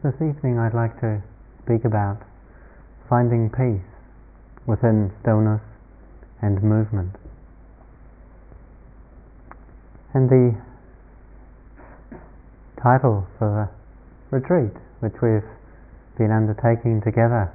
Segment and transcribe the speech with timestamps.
[0.00, 1.20] This evening I'd like to
[1.64, 2.22] speak about
[3.08, 3.82] finding peace
[4.64, 5.60] within stillness
[6.40, 7.16] and movement.
[10.14, 10.54] And the
[12.80, 13.50] title for
[14.30, 14.70] the retreat,
[15.00, 15.42] which we've
[16.16, 17.50] been undertaking together,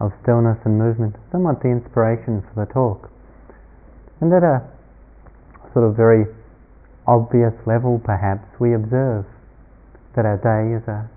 [0.00, 3.08] of stillness and movement, somewhat the inspiration for the talk.
[4.20, 4.66] And at a
[5.72, 6.26] sort of very
[7.06, 9.26] obvious level, perhaps, we observe
[10.16, 11.08] that our day is a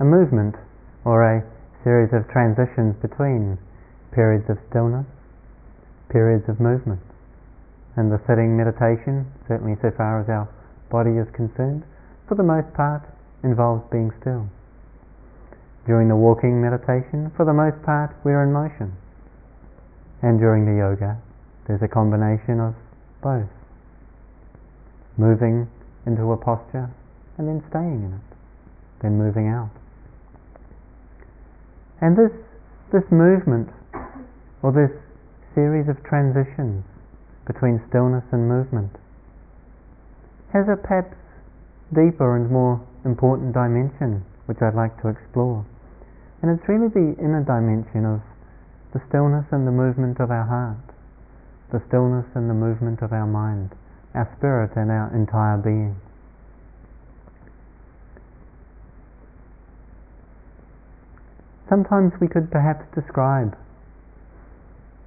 [0.00, 0.56] a movement
[1.04, 1.44] or a
[1.84, 3.60] series of transitions between
[4.16, 5.04] periods of stillness,
[6.08, 7.00] periods of movement.
[7.96, 10.48] And the sitting meditation, certainly so far as our
[10.88, 11.84] body is concerned,
[12.26, 13.04] for the most part
[13.44, 14.48] involves being still.
[15.84, 18.96] During the walking meditation, for the most part, we're in motion.
[20.22, 21.20] And during the yoga,
[21.66, 22.74] there's a combination of
[23.22, 23.48] both.
[25.16, 25.68] Moving
[26.06, 26.88] into a posture
[27.36, 28.36] and then staying in it,
[29.02, 29.79] then moving out.
[32.00, 32.32] And this,
[32.92, 33.68] this movement,
[34.62, 34.92] or this
[35.54, 36.84] series of transitions
[37.46, 38.96] between stillness and movement,
[40.52, 41.16] has a perhaps
[41.92, 45.64] deeper and more important dimension which I'd like to explore.
[46.42, 48.22] And it's really the inner dimension of
[48.92, 50.96] the stillness and the movement of our heart,
[51.70, 53.70] the stillness and the movement of our mind,
[54.14, 55.94] our spirit and our entire being.
[61.70, 63.54] Sometimes we could perhaps describe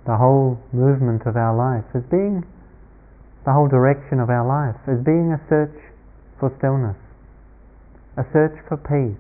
[0.08, 2.48] the whole movement of our life as being
[3.44, 5.76] the whole direction of our life as being a search
[6.40, 6.96] for stillness,
[8.16, 9.20] a search for peace.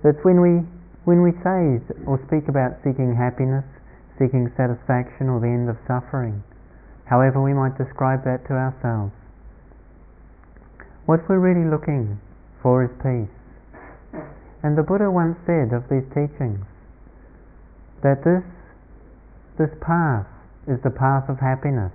[0.00, 0.64] That when we
[1.04, 3.68] when we say or speak about seeking happiness,
[4.16, 6.42] seeking satisfaction or the end of suffering,
[7.04, 9.12] however we might describe that to ourselves,
[11.04, 12.16] what we're really looking
[12.62, 13.41] for is peace.
[14.62, 16.62] And the Buddha once said of these teachings
[18.02, 18.46] that this,
[19.58, 20.26] this path
[20.66, 21.92] is the path of happiness,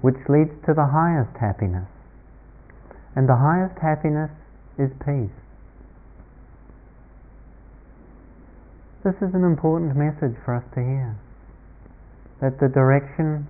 [0.00, 1.88] which leads to the highest happiness.
[3.16, 4.30] And the highest happiness
[4.78, 5.32] is peace.
[9.02, 11.16] This is an important message for us to hear.
[12.40, 13.48] That the direction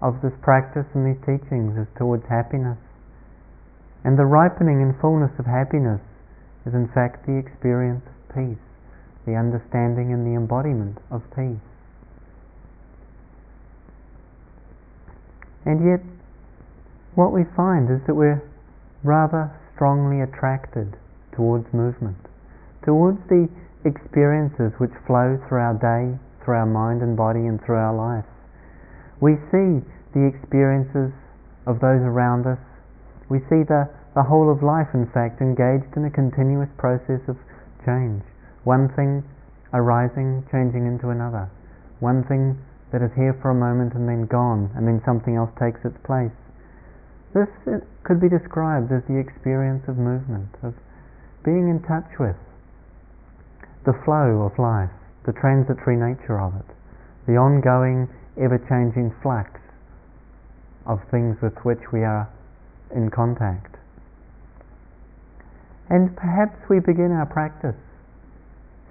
[0.00, 2.76] of this practice and these teachings is towards happiness.
[4.04, 6.00] And the ripening and fullness of happiness
[6.66, 8.64] is in fact the experience of peace,
[9.26, 11.60] the understanding and the embodiment of peace.
[15.64, 16.00] And yet,
[17.14, 18.42] what we find is that we're
[19.02, 20.96] rather strongly attracted
[21.32, 22.20] towards movement,
[22.84, 23.48] towards the
[23.84, 28.28] experiences which flow through our day, through our mind and body, and through our life.
[29.20, 29.80] We see
[30.12, 31.12] the experiences
[31.66, 32.60] of those around us.
[33.28, 37.36] We see the the whole of life, in fact, engaged in a continuous process of
[37.84, 38.22] change.
[38.62, 39.24] One thing
[39.74, 41.50] arising, changing into another.
[41.98, 42.56] One thing
[42.92, 45.98] that is here for a moment and then gone, and then something else takes its
[46.06, 46.30] place.
[47.34, 47.50] This
[48.04, 50.74] could be described as the experience of movement, of
[51.44, 52.36] being in touch with
[53.84, 54.94] the flow of life,
[55.26, 56.70] the transitory nature of it,
[57.26, 58.08] the ongoing,
[58.38, 59.50] ever changing flux
[60.86, 62.30] of things with which we are
[62.94, 63.73] in contact.
[65.90, 67.76] And perhaps we begin our practice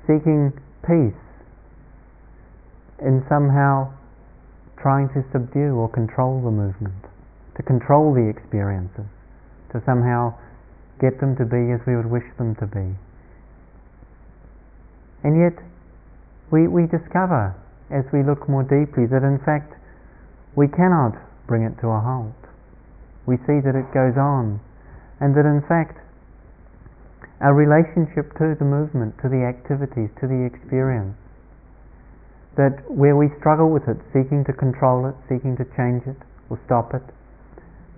[0.06, 0.52] seeking
[0.86, 1.24] peace
[3.00, 3.92] in somehow
[4.78, 7.08] trying to subdue or control the movement,
[7.56, 9.08] to control the experiences,
[9.72, 10.36] to somehow
[11.00, 12.92] get them to be as we would wish them to be.
[15.24, 15.56] And yet,
[16.52, 17.56] we, we discover
[17.90, 19.74] as we look more deeply that in fact
[20.56, 21.16] we cannot
[21.48, 22.36] bring it to a halt.
[23.26, 24.60] We see that it goes on,
[25.24, 26.03] and that in fact
[27.44, 31.20] our relationship to the movement, to the activities, to the experience.
[32.56, 36.16] That where we struggle with it, seeking to control it, seeking to change it
[36.48, 37.04] or stop it,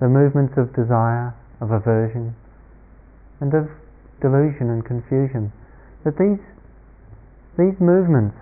[0.02, 2.34] the movements of desire, of aversion,
[3.38, 3.70] and of
[4.18, 5.54] delusion and confusion,
[6.02, 6.42] that these,
[7.54, 8.34] these movements,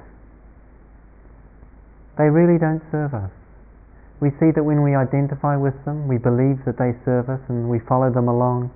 [2.16, 3.32] they really don't serve us.
[4.24, 7.68] We see that when we identify with them, we believe that they serve us and
[7.68, 8.72] we follow them along,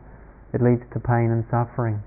[0.52, 2.04] it leads to pain and suffering.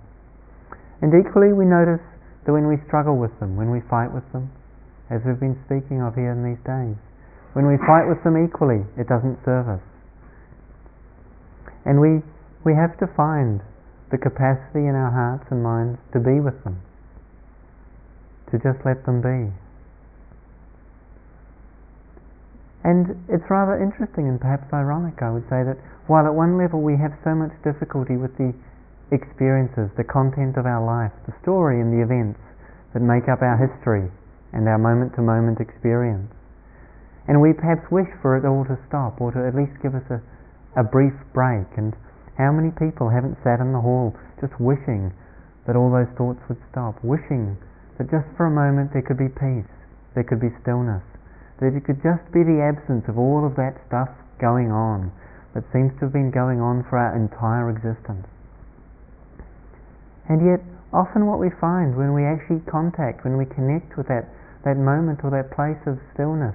[1.00, 2.04] And equally, we notice
[2.44, 4.52] that when we struggle with them, when we fight with them,
[5.08, 6.96] as we've been speaking of here in these days,
[7.52, 9.82] when we fight with them equally, it doesn't serve us.
[11.84, 12.22] And we,
[12.62, 13.60] we have to find
[14.12, 16.78] the capacity in our hearts and minds to be with them,
[18.52, 19.50] to just let them be.
[22.84, 25.76] And it's rather interesting and perhaps ironic, I would say, that
[26.06, 28.54] while at one level we have so much difficulty with the
[29.10, 32.40] experiences, the content of our life, the story and the events
[32.94, 34.10] that make up our history
[34.54, 36.30] and our moment to moment experience.
[37.30, 40.06] And we perhaps wish for it all to stop or to at least give us
[40.10, 40.18] a,
[40.74, 41.68] a brief break.
[41.78, 41.94] And
[42.34, 45.14] how many people haven't sat in the hall just wishing
[45.66, 47.54] that all those thoughts would stop, wishing
[47.98, 49.68] that just for a moment there could be peace,
[50.16, 51.04] there could be stillness,
[51.60, 54.10] that it could just be the absence of all of that stuff
[54.40, 55.12] going on
[55.54, 58.26] that seems to have been going on for our entire existence.
[60.30, 60.62] And yet,
[60.94, 64.30] often what we find when we actually contact, when we connect with that,
[64.62, 66.54] that moment or that place of stillness,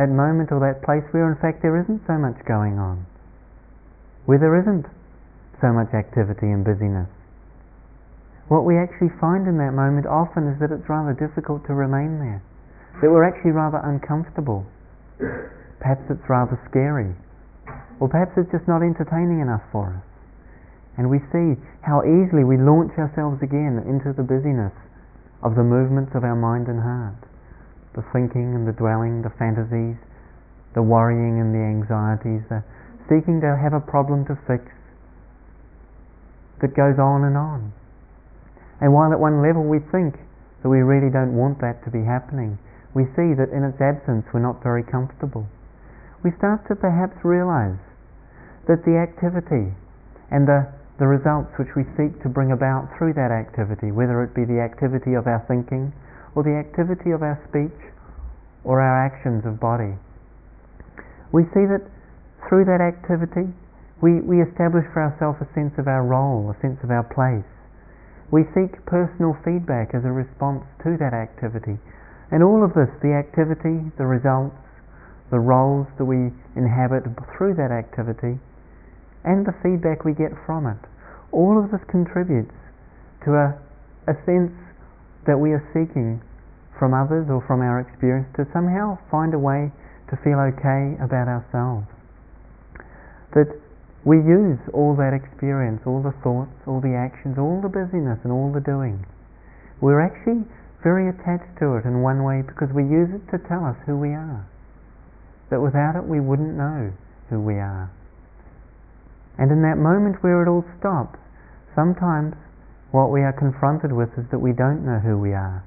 [0.00, 3.04] that moment or that place where in fact there isn't so much going on,
[4.24, 4.88] where there isn't
[5.60, 7.08] so much activity and busyness.
[8.48, 12.16] What we actually find in that moment often is that it's rather difficult to remain
[12.16, 12.40] there,
[13.04, 14.64] that we're actually rather uncomfortable.
[15.84, 17.12] Perhaps it's rather scary,
[18.00, 20.11] or perhaps it's just not entertaining enough for us.
[20.96, 24.76] And we see how easily we launch ourselves again into the busyness
[25.42, 27.16] of the movements of our mind and heart.
[27.96, 29.96] The thinking and the dwelling, the fantasies,
[30.74, 32.64] the worrying and the anxieties, the
[33.08, 34.64] seeking to have a problem to fix
[36.60, 37.72] that goes on and on.
[38.80, 40.16] And while at one level we think
[40.62, 42.58] that we really don't want that to be happening,
[42.94, 45.48] we see that in its absence we're not very comfortable.
[46.22, 47.80] We start to perhaps realize
[48.68, 49.74] that the activity
[50.30, 54.34] and the the results which we seek to bring about through that activity, whether it
[54.34, 55.92] be the activity of our thinking,
[56.34, 57.76] or the activity of our speech,
[58.64, 59.96] or our actions of body.
[61.32, 61.82] We see that
[62.48, 63.48] through that activity,
[64.02, 67.48] we, we establish for ourselves a sense of our role, a sense of our place.
[68.30, 71.78] We seek personal feedback as a response to that activity.
[72.32, 74.56] And all of this, the activity, the results,
[75.30, 77.04] the roles that we inhabit
[77.36, 78.40] through that activity,
[79.24, 80.78] and the feedback we get from it,
[81.30, 82.54] all of this contributes
[83.24, 83.54] to a,
[84.10, 84.52] a sense
[85.26, 86.20] that we are seeking
[86.78, 89.70] from others or from our experience to somehow find a way
[90.10, 91.86] to feel okay about ourselves.
[93.32, 93.48] That
[94.04, 98.34] we use all that experience, all the thoughts, all the actions, all the busyness and
[98.34, 99.06] all the doing.
[99.80, 100.42] We're actually
[100.82, 103.96] very attached to it in one way because we use it to tell us who
[103.96, 104.42] we are.
[105.50, 106.92] That without it we wouldn't know
[107.30, 107.90] who we are.
[109.38, 111.18] And in that moment where it all stops,
[111.74, 112.34] sometimes
[112.92, 115.64] what we are confronted with is that we don't know who we are.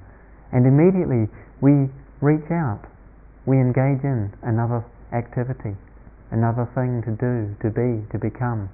[0.53, 1.27] And immediately
[1.61, 1.89] we
[2.21, 2.85] reach out,
[3.45, 5.75] we engage in another activity,
[6.31, 8.69] another thing to do, to be, to become.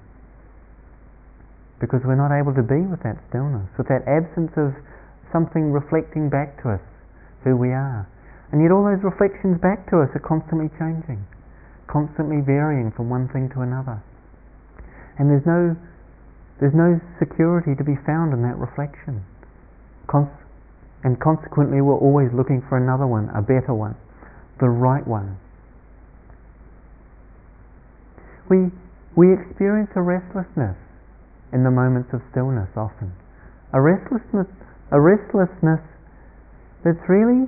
[1.80, 4.76] Because we're not able to be with that stillness, with that absence of
[5.32, 6.84] something reflecting back to us
[7.42, 8.06] who we are.
[8.52, 11.24] And yet all those reflections back to us are constantly changing,
[11.88, 14.02] constantly varying from one thing to another.
[15.22, 15.78] And there's no,
[16.58, 19.22] there's no security to be found in that reflection.
[21.06, 23.94] And consequently, we're always looking for another one, a better one,
[24.58, 25.38] the right one.
[28.50, 28.74] We,
[29.14, 30.74] we experience a restlessness
[31.54, 33.14] in the moments of stillness often.
[33.70, 34.50] A restlessness,
[34.90, 35.86] a restlessness
[36.82, 37.46] that's really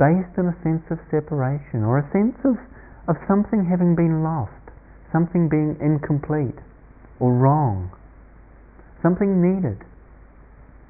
[0.00, 2.56] based on a sense of separation or a sense of,
[3.04, 4.53] of something having been lost
[5.14, 6.58] something being incomplete
[7.22, 7.94] or wrong,
[9.00, 9.78] something needed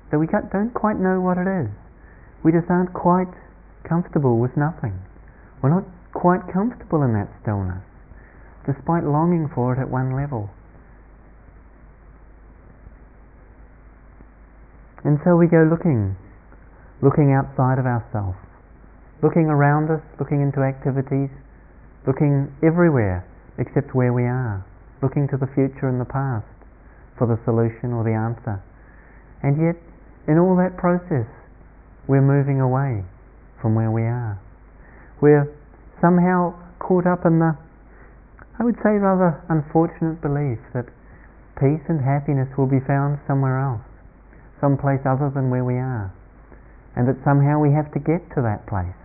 [0.09, 1.69] that we don't quite know what it is.
[2.41, 3.29] We just aren't quite
[3.85, 4.97] comfortable with nothing.
[5.61, 5.85] We're not
[6.17, 7.85] quite comfortable in that stillness,
[8.65, 10.49] despite longing for it at one level.
[15.05, 16.17] And so we go looking,
[17.03, 18.41] looking outside of ourselves,
[19.21, 21.29] looking around us, looking into activities,
[22.07, 24.65] looking everywhere except where we are,
[25.03, 26.47] looking to the future and the past
[27.17, 28.63] for the solution or the answer.
[29.43, 29.77] And yet,
[30.27, 31.29] in all that process,
[32.09, 33.05] we're moving away
[33.61, 34.41] from where we are.
[35.21, 35.49] We're
[36.01, 37.57] somehow caught up in the,
[38.59, 40.91] I would say, rather unfortunate belief that
[41.57, 43.85] peace and happiness will be found somewhere else,
[44.61, 46.13] someplace other than where we are,
[46.97, 48.99] and that somehow we have to get to that place,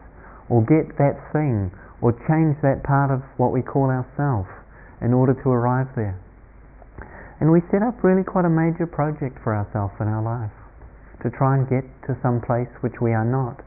[0.49, 4.47] or get that thing, or change that part of what we call ourself
[5.01, 6.19] in order to arrive there.
[7.39, 10.55] And we set up really quite a major project for ourselves in our life
[11.23, 13.63] to try and get to some place which we are not,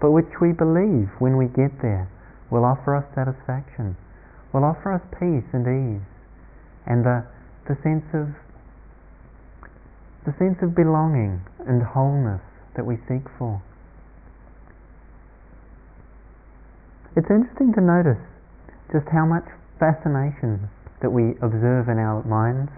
[0.00, 2.10] but which we believe when we get there
[2.50, 3.96] will offer us satisfaction,
[4.52, 6.06] will offer us peace and ease,
[6.86, 7.26] and the,
[7.66, 8.34] the sense of
[10.26, 12.42] the sense of belonging and wholeness
[12.76, 13.62] that we seek for.
[17.18, 18.22] It's interesting to notice
[18.94, 19.42] just how much
[19.82, 20.70] fascination
[21.02, 22.70] that we observe in our minds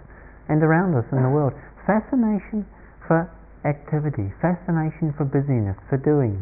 [0.49, 1.53] and around us in the world.
[1.85, 2.65] Fascination
[3.05, 3.29] for
[3.69, 6.41] activity, fascination for busyness, for doing,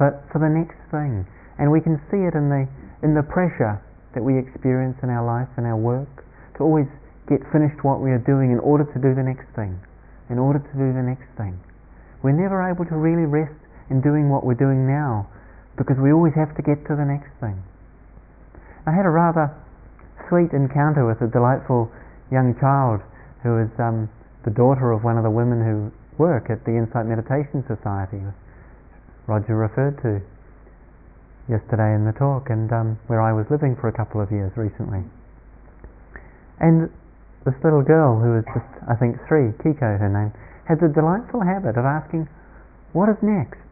[0.00, 1.28] for, for the next thing.
[1.60, 2.64] And we can see it in the,
[3.04, 3.76] in the pressure
[4.16, 6.24] that we experience in our life and our work
[6.56, 6.88] to always
[7.28, 9.76] get finished what we are doing in order to do the next thing,
[10.32, 11.60] in order to do the next thing.
[12.24, 13.60] We're never able to really rest
[13.92, 15.28] in doing what we're doing now
[15.78, 17.56] because we always have to get to the next thing.
[18.86, 19.54] I had a rather
[20.28, 21.88] sweet encounter with a delightful
[22.30, 23.00] young child
[23.42, 24.10] who is um,
[24.44, 28.20] the daughter of one of the women who work at the Insight Meditation Society.
[29.26, 30.20] Roger referred to
[31.48, 34.52] yesterday in the talk, and um, where I was living for a couple of years
[34.56, 35.04] recently.
[36.60, 36.90] And
[37.44, 40.32] this little girl, who was just, I think, three, Kiko her name,
[40.66, 42.28] had the delightful habit of asking,
[42.92, 43.67] What is next?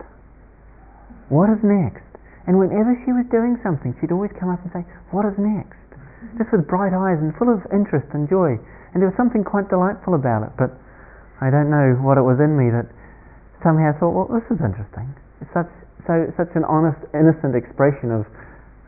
[1.28, 2.06] What is next?
[2.46, 5.82] And whenever she was doing something, she'd always come up and say, What is next?
[6.38, 8.54] Just with bright eyes and full of interest and joy.
[8.94, 10.70] And there was something quite delightful about it, but
[11.42, 12.86] I don't know what it was in me that
[13.66, 15.10] somehow thought, Well, this is interesting.
[15.42, 15.68] It's such,
[16.06, 18.22] so, such an honest, innocent expression of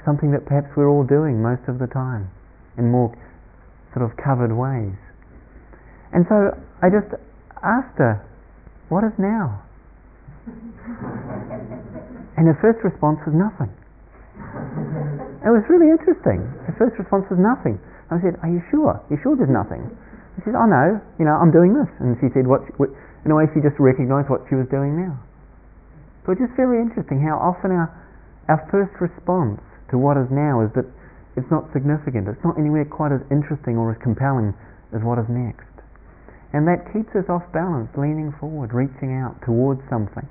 [0.06, 2.30] something that perhaps we're all doing most of the time
[2.78, 3.10] in more
[3.92, 4.94] sort of covered ways.
[6.14, 7.10] And so I just
[7.66, 8.22] asked her,
[8.88, 9.66] What is now?
[12.38, 13.66] And her first response was nothing.
[15.42, 16.46] It was really interesting.
[16.70, 17.82] Her first response was nothing.
[18.14, 18.94] I said, Are you sure?
[19.10, 19.82] You sure there's nothing?
[20.38, 21.90] She said, Oh no, you know, I'm doing this.
[21.98, 22.94] And she said, what, what
[23.26, 25.18] in a way, she just recognized what she was doing now.
[26.22, 27.90] So it's just very interesting how often our,
[28.46, 29.58] our first response
[29.90, 30.86] to what is now is that
[31.34, 32.30] it's not significant.
[32.30, 34.54] It's not anywhere quite as interesting or as compelling
[34.94, 35.66] as what is next.
[36.54, 40.24] And that keeps us off balance, leaning forward, reaching out towards something.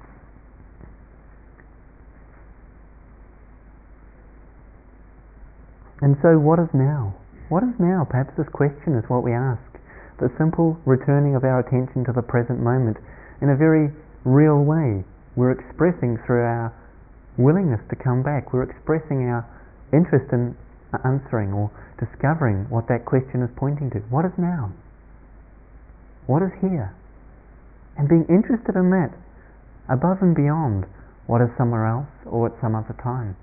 [6.01, 7.15] And so, what is now?
[7.49, 8.05] What is now?
[8.09, 9.61] Perhaps this question is what we ask.
[10.19, 12.97] The simple returning of our attention to the present moment
[13.41, 13.89] in a very
[14.25, 15.05] real way.
[15.35, 16.73] We're expressing through our
[17.37, 19.45] willingness to come back, we're expressing our
[19.93, 20.57] interest in
[21.05, 21.69] answering or
[22.01, 23.99] discovering what that question is pointing to.
[24.09, 24.73] What is now?
[26.25, 26.93] What is here?
[27.97, 29.13] And being interested in that
[29.89, 30.85] above and beyond
[31.25, 33.37] what is somewhere else or at some other time.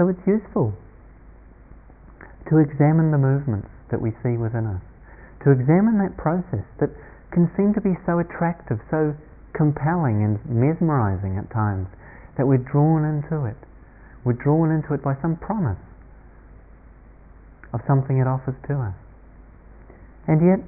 [0.00, 0.72] So it's useful
[2.48, 4.80] to examine the movements that we see within us,
[5.44, 6.88] to examine that process that
[7.36, 9.12] can seem to be so attractive, so
[9.52, 11.84] compelling and mesmerizing at times
[12.40, 13.60] that we're drawn into it.
[14.24, 15.84] We're drawn into it by some promise
[17.76, 18.96] of something it offers to us.
[20.24, 20.64] And yet,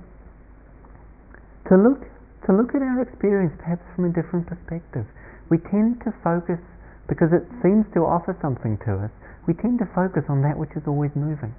[1.72, 2.04] to look,
[2.44, 5.08] to look at our experience perhaps from a different perspective,
[5.48, 6.60] we tend to focus
[7.08, 9.10] because it seems to offer something to us
[9.46, 11.54] we tend to focus on that which is always moving.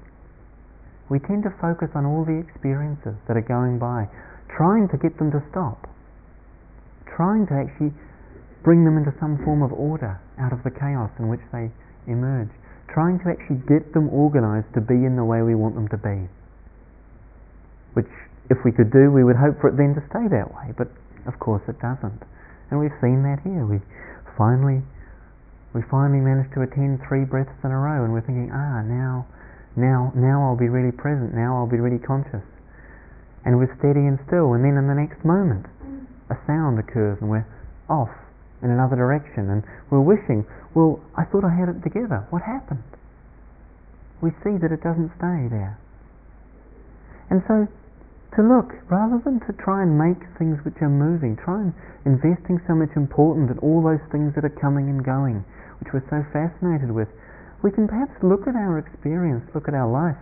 [1.09, 4.07] We tend to focus on all the experiences that are going by,
[4.55, 5.89] trying to get them to stop,
[7.05, 7.91] trying to actually
[8.63, 11.67] bring them into some form of order out of the chaos in which they
[12.07, 12.49] emerge,
[12.87, 15.99] trying to actually get them organized to be in the way we want them to
[15.99, 16.23] be.
[17.93, 18.09] Which,
[18.49, 20.87] if we could do, we would hope for it then to stay that way, but
[21.27, 22.23] of course it doesn't.
[22.71, 23.67] And we've seen that here.
[23.67, 23.83] We
[24.39, 24.81] finally
[25.73, 29.25] we finally managed to attend three breaths in a row and we're thinking, ah, now,
[29.75, 32.45] now, now I'll be really present, now I'll be really conscious.
[33.43, 35.65] And we're steady and still, and then in the next moment,
[36.29, 37.45] a sound occurs and we're
[37.89, 38.13] off
[38.61, 40.45] in another direction and we're wishing,
[40.77, 42.21] well, I thought I had it together.
[42.29, 42.85] What happened?
[44.21, 45.77] We see that it doesn't stay there.
[47.33, 47.67] And so
[48.37, 51.73] to look rather than to try and make things which are moving, try and
[52.05, 55.43] investing so much importance in all those things that are coming and going
[55.83, 57.11] which we're so fascinated with,
[57.61, 60.19] we can perhaps look at our experience, look at our life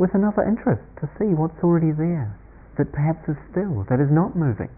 [0.00, 2.32] with another interest to see what's already there
[2.80, 4.72] that perhaps is still, that is not moving,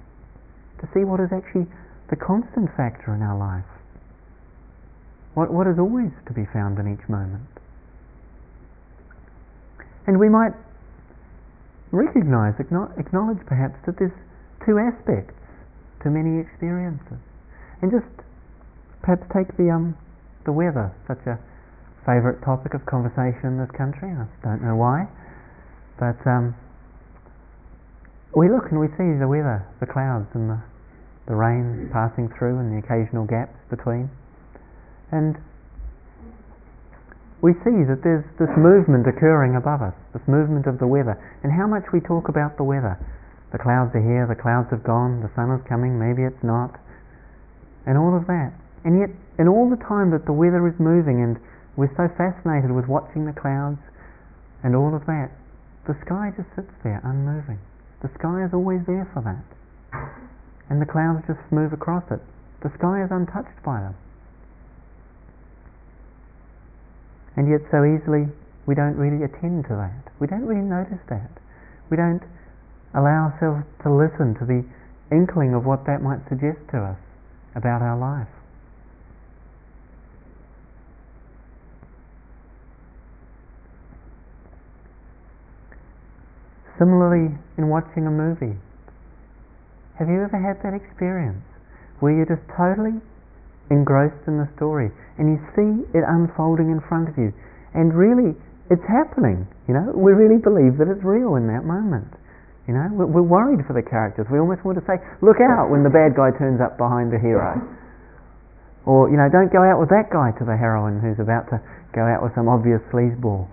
[0.82, 1.64] to see what is actually
[2.10, 3.70] the constant factor in our life,
[5.34, 7.46] what, what is always to be found in each moment.
[10.06, 10.52] And we might
[11.90, 14.14] recognize, acknowledge perhaps that there's
[14.66, 15.38] two aspects
[16.02, 17.22] to many experiences.
[17.80, 18.25] And just
[19.06, 19.94] perhaps take the um
[20.42, 21.38] the weather, such a
[22.02, 24.10] favourite topic of conversation in this country.
[24.10, 25.06] I don't know why,
[25.98, 26.54] but um,
[28.34, 30.58] we look and we see the weather, the clouds and the
[31.30, 34.10] the rain passing through and the occasional gaps between,
[35.10, 35.38] and
[37.42, 41.14] we see that there's this movement occurring above us, this movement of the weather,
[41.46, 42.98] and how much we talk about the weather.
[43.52, 46.74] The clouds are here, the clouds have gone, the sun is coming, maybe it's not,
[47.86, 48.50] and all of that.
[48.86, 51.42] And yet, in all the time that the weather is moving, and
[51.74, 53.82] we're so fascinated with watching the clouds
[54.62, 55.34] and all of that,
[55.90, 57.58] the sky just sits there unmoving.
[58.00, 59.42] The sky is always there for that.
[60.70, 62.22] And the clouds just move across it.
[62.62, 63.98] The sky is untouched by them.
[67.34, 68.30] And yet, so easily,
[68.70, 70.14] we don't really attend to that.
[70.22, 71.30] We don't really notice that.
[71.90, 72.22] We don't
[72.94, 74.62] allow ourselves to listen to the
[75.10, 77.02] inkling of what that might suggest to us
[77.54, 78.30] about our life.
[86.78, 88.56] Similarly, in watching a movie,
[89.98, 91.44] have you ever had that experience
[92.00, 93.00] where you're just totally
[93.70, 97.32] engrossed in the story and you see it unfolding in front of you?
[97.72, 98.36] And really
[98.68, 99.92] it's happening you know?
[99.94, 102.12] We really believe that it's real in that moment
[102.68, 102.90] you know?
[102.92, 104.26] We're worried for the characters.
[104.26, 107.18] We almost want to say look out when the bad guy turns up behind the
[107.18, 107.62] hero.
[108.84, 111.62] Or you know don't go out with that guy to the heroine who's about to
[111.94, 113.48] go out with some obvious sleazeball.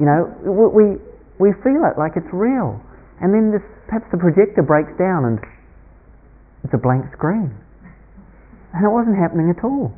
[0.00, 0.96] You know we
[1.38, 2.80] we feel it like it's real
[3.20, 5.38] and then this perhaps the projector breaks down and
[6.64, 7.54] it's a blank screen
[8.74, 9.92] and it wasn't happening at all.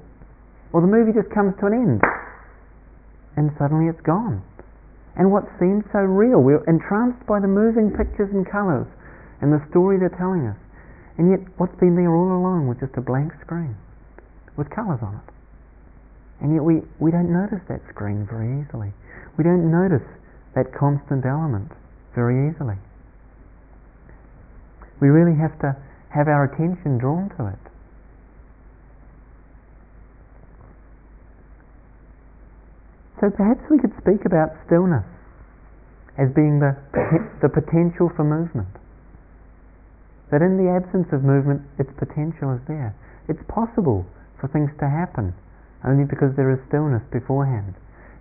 [0.72, 2.00] Or the movie just comes to an end,
[3.36, 4.42] and suddenly it's gone.
[5.16, 8.86] And what seems so real, we're entranced by the moving pictures and colours
[9.42, 10.56] and the story they're telling us.
[11.18, 13.76] And yet, what's been there all along was just a blank screen
[14.56, 15.26] with colours on it.
[16.40, 18.94] And yet, we, we don't notice that screen very easily.
[19.36, 20.06] We don't notice
[20.54, 21.70] that constant element
[22.14, 22.76] very easily.
[25.00, 25.76] We really have to
[26.10, 27.62] have our attention drawn to it.
[33.20, 35.04] So perhaps we could speak about stillness
[36.16, 36.76] as being the,
[37.44, 38.68] the potential for movement.
[40.32, 42.94] That in the absence of movement, its potential is there.
[43.28, 44.06] It's possible
[44.40, 45.34] for things to happen
[45.84, 47.74] only because there is stillness beforehand.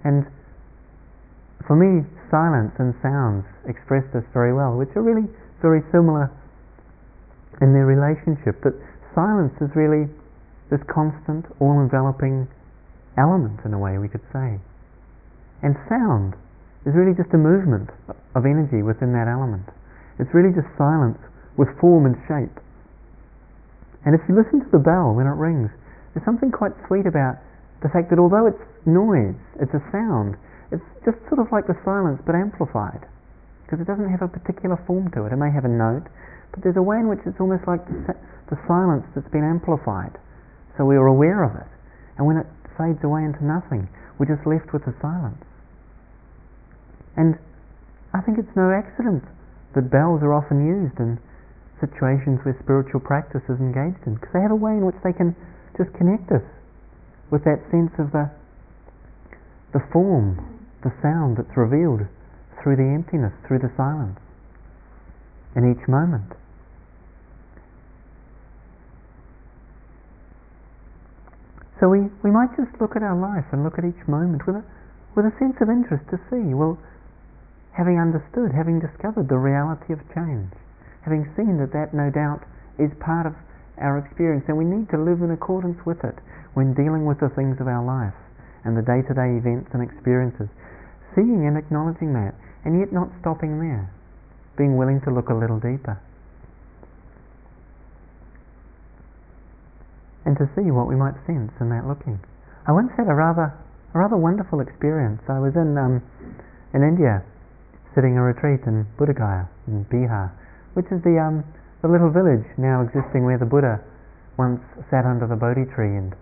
[0.03, 0.27] And
[1.65, 5.27] for me, silence and sounds express this very well, which are really
[5.61, 6.31] very similar
[7.61, 8.61] in their relationship.
[8.63, 8.73] That
[9.13, 10.07] silence is really
[10.69, 12.47] this constant, all enveloping
[13.17, 14.61] element, in a way, we could say.
[15.61, 16.35] And sound
[16.85, 17.89] is really just a movement
[18.35, 19.67] of energy within that element.
[20.19, 21.19] It's really just silence
[21.57, 22.55] with form and shape.
[24.05, 25.69] And if you listen to the bell when it rings,
[26.13, 27.37] there's something quite sweet about
[27.83, 30.35] the fact that although it's noise, it's a sound,
[30.71, 33.05] it's just sort of like the silence but amplified.
[33.65, 35.33] Because it doesn't have a particular form to it.
[35.33, 36.09] It may have a note,
[36.49, 38.17] but there's a way in which it's almost like the,
[38.49, 40.17] the silence that's been amplified.
[40.77, 41.69] So we are aware of it.
[42.17, 45.41] And when it fades away into nothing, we're just left with the silence.
[47.15, 47.37] And
[48.13, 49.23] I think it's no accident
[49.75, 51.21] that bells are often used in
[51.79, 55.13] situations where spiritual practice is engaged in, because they have a way in which they
[55.13, 55.35] can
[55.77, 56.43] just connect us
[57.31, 58.27] with that sense of the,
[59.71, 62.07] the form, the sound that's revealed
[62.61, 64.19] through the emptiness, through the silence
[65.55, 66.31] in each moment.
[71.79, 74.59] So we, we might just look at our life and look at each moment with
[74.59, 74.63] a,
[75.15, 76.75] with a sense of interest to see, well,
[77.71, 80.51] having understood, having discovered the reality of change,
[81.07, 82.43] having seen that that no doubt
[82.75, 83.31] is part of
[83.79, 86.19] our experience and we need to live in accordance with it
[86.53, 88.15] when dealing with the things of our life
[88.67, 90.51] and the day to day events and experiences.
[91.15, 93.89] Seeing and acknowledging that, and yet not stopping there,
[94.57, 95.97] being willing to look a little deeper.
[100.25, 102.19] And to see what we might sense in that looking.
[102.67, 103.53] I once had a rather,
[103.95, 105.21] a rather wonderful experience.
[105.27, 106.03] I was in um,
[106.73, 107.23] in India
[107.95, 110.29] sitting a retreat in Buddhagaya in Bihar,
[110.73, 111.43] which is the um,
[111.81, 113.81] the little village now existing where the Buddha
[114.37, 116.13] once sat under the Bodhi tree and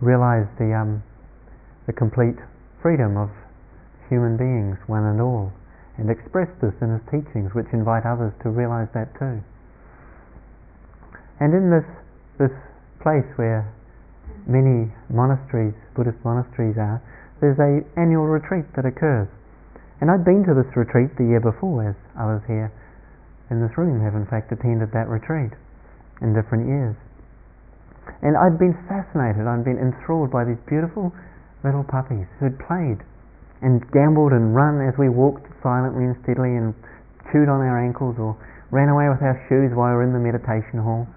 [0.00, 1.02] realized the um,
[1.86, 2.40] the complete
[2.80, 3.28] freedom of
[4.14, 5.50] human beings, one and all,
[5.98, 9.42] and expressed this in his teachings, which invite others to realize that too.
[11.42, 11.86] And in this
[12.38, 12.54] this
[13.02, 13.66] place where
[14.46, 17.02] many monasteries, Buddhist monasteries are,
[17.42, 19.26] there's a annual retreat that occurs
[20.04, 22.68] and I'd been to this retreat the year before as was here
[23.48, 25.56] in this room, have in fact attended that retreat
[26.20, 26.92] in different years.
[28.20, 31.08] And I'd been fascinated, I'd been enthralled by these beautiful
[31.64, 33.00] little puppies who had played
[33.64, 36.76] and gambolled and run as we walked silently and steadily and
[37.32, 38.36] chewed on our ankles or
[38.68, 41.08] ran away with our shoes while we were in the meditation hall.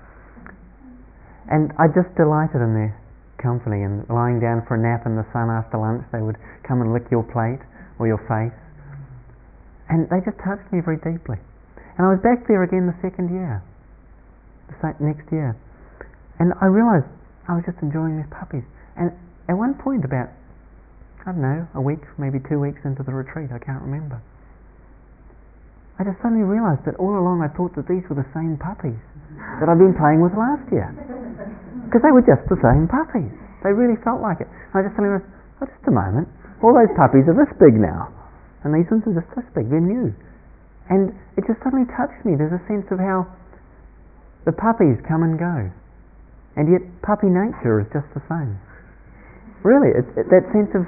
[1.52, 2.96] And I just delighted in their,
[3.38, 6.82] company and lying down for a nap in the sun after lunch they would come
[6.82, 7.62] and lick your plate
[8.02, 8.58] or your face.
[9.94, 11.38] And they just touched me very deeply.
[11.98, 13.62] And I was back there again the second year
[14.68, 15.56] the next year.
[16.40, 17.08] And I realized
[17.48, 18.66] I was just enjoying these puppies.
[18.98, 19.12] And
[19.48, 20.30] at one point about
[21.28, 24.24] I don't know a week maybe two weeks into the retreat I can't remember
[26.00, 29.02] I just suddenly realized that all along I thought that these were the same puppies
[29.60, 30.94] that I'd been playing with last year
[31.90, 33.32] because they were just the same puppies.
[33.64, 34.50] They really felt like it.
[34.52, 35.32] And I just suddenly realized,
[35.64, 36.28] oh, just a moment,
[36.62, 38.12] all those puppies are this big now,
[38.68, 40.12] and these ones are just this big, they're new.
[40.92, 42.36] And it just suddenly touched me.
[42.36, 43.26] There's a sense of how
[44.44, 45.72] the puppies come and go,
[46.60, 48.60] and yet puppy nature is just the same.
[49.64, 50.86] Really, it's, it, that sense of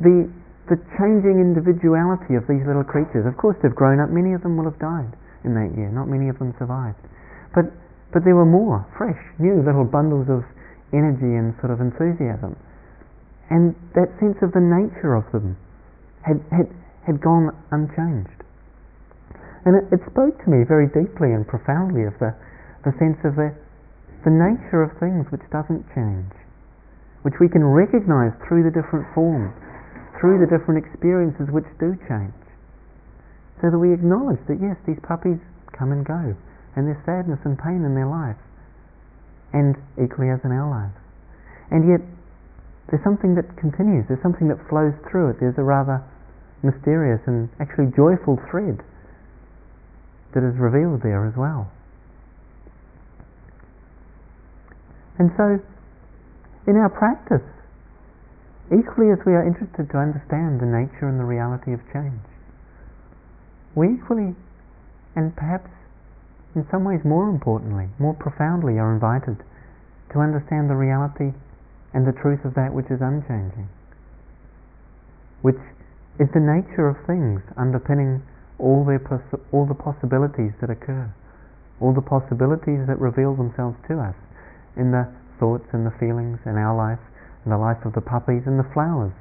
[0.00, 0.30] the
[0.64, 3.28] the changing individuality of these little creatures.
[3.28, 4.08] Of course, they've grown up.
[4.08, 5.12] Many of them will have died
[5.44, 5.92] in that year.
[5.92, 6.96] Not many of them survived,
[7.54, 7.68] but
[8.14, 10.46] but there were more, fresh, new little bundles of
[10.94, 12.54] energy and sort of enthusiasm.
[13.50, 15.58] And that sense of the nature of them
[16.22, 16.70] had, had,
[17.02, 18.38] had gone unchanged.
[19.66, 22.30] And it, it spoke to me very deeply and profoundly of the,
[22.86, 23.50] the sense of the,
[24.22, 26.30] the nature of things which doesn't change,
[27.26, 29.50] which we can recognize through the different forms,
[30.24, 32.32] through the different experiences which do change.
[33.60, 35.36] So that we acknowledge that yes, these puppies
[35.76, 36.32] come and go
[36.76, 38.40] and there's sadness and pain in their life,
[39.52, 40.96] and equally as in our lives.
[41.70, 42.02] And yet,
[42.90, 46.02] there's something that continues, there's something that flows through it, there's a rather
[46.62, 48.82] mysterious and actually joyful thread
[50.34, 51.70] that is revealed there as well.
[55.18, 55.62] And so,
[56.66, 57.46] in our practice,
[58.72, 62.22] equally as we are interested to understand the nature and the reality of change,
[63.74, 64.34] we equally,
[65.16, 65.68] and perhaps
[66.54, 69.42] in some ways more importantly, more profoundly are invited
[70.12, 71.34] to understand the reality
[71.92, 73.68] and the truth of that which is unchanging,
[75.42, 75.58] which
[76.18, 78.22] is the nature of things underpinning
[78.58, 81.10] all, their poss- all the possibilities that occur,
[81.80, 84.14] all the possibilities that reveal themselves to us
[84.76, 87.02] in the thoughts and the feelings in our life,
[87.52, 89.12] the life of the puppies and the flowers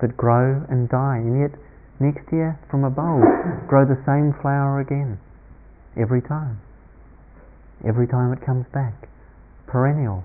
[0.00, 1.52] that grow and die, and yet
[2.00, 3.24] next year from a bulb
[3.68, 5.18] grow the same flower again
[5.96, 6.60] every time.
[7.86, 9.08] Every time it comes back.
[9.66, 10.24] Perennial.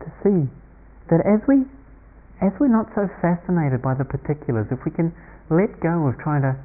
[0.00, 0.50] To see
[1.10, 1.66] that as we
[2.42, 5.14] as we're not so fascinated by the particulars, if we can
[5.48, 6.58] let go of trying to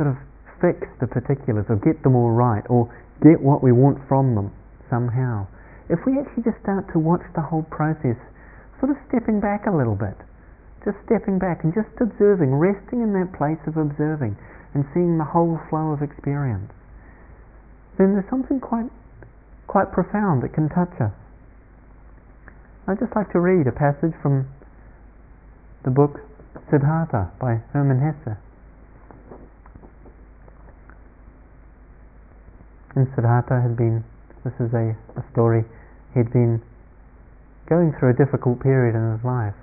[0.00, 0.16] sort of
[0.56, 2.88] fix the particulars or get them all right or
[3.20, 4.50] get what we want from them
[4.88, 5.46] somehow,
[5.92, 8.16] if we actually just start to watch the whole process,
[8.80, 10.16] sort of stepping back a little bit,
[10.88, 14.32] just stepping back and just observing, resting in that place of observing,
[14.72, 16.72] and seeing the whole flow of experience,
[18.00, 18.88] then there's something quite,
[19.68, 21.12] quite profound that can touch us.
[22.88, 24.48] I'd just like to read a passage from
[25.84, 26.24] the book
[26.72, 28.40] Siddhartha by Hermann Hesse.
[32.96, 34.04] And Siddhartha had been,
[34.42, 35.64] this is a, a story,
[36.14, 36.62] he'd been
[37.68, 39.54] going through a difficult period in his life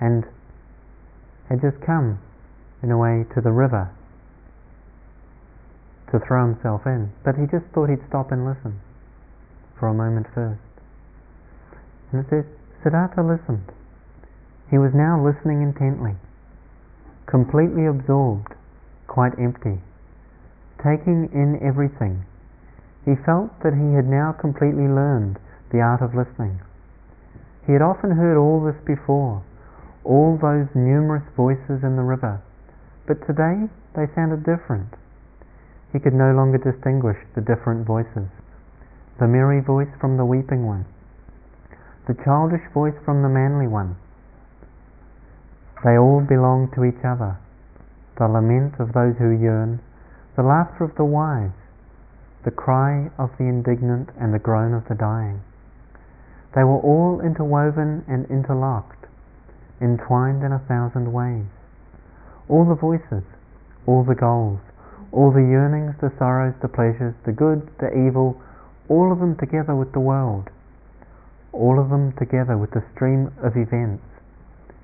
[0.00, 0.24] and
[1.48, 2.18] had just come
[2.82, 3.90] in a way, to the river
[6.10, 7.12] to throw himself in.
[7.24, 8.80] But he just thought he'd stop and listen
[9.78, 10.60] for a moment first.
[12.12, 12.44] And it says,
[12.82, 13.68] Siddhartha listened.
[14.70, 16.14] He was now listening intently,
[17.26, 18.54] completely absorbed,
[19.06, 19.80] quite empty,
[20.78, 22.24] taking in everything.
[23.08, 25.38] He felt that he had now completely learned
[25.72, 26.60] the art of listening.
[27.64, 29.40] He had often heard all this before,
[30.04, 32.42] all those numerous voices in the river,
[33.06, 34.92] but today they sounded different.
[35.90, 38.28] He could no longer distinguish the different voices
[39.18, 40.84] the merry voice from the weeping one,
[42.06, 43.96] the childish voice from the manly one.
[45.82, 47.38] They all belong to each other
[48.18, 49.80] the lament of those who yearn,
[50.36, 51.50] the laughter of the wise,
[52.44, 55.40] the cry of the indignant, and the groan of the dying.
[56.54, 59.06] They were all interwoven and interlocked,
[59.80, 61.46] entwined in a thousand ways
[62.48, 63.22] all the voices,
[63.86, 64.60] all the goals,
[65.12, 68.40] all the yearnings, the sorrows, the pleasures, the good, the evil,
[68.88, 70.48] all of them together with the world,
[71.52, 74.04] all of them together with the stream of events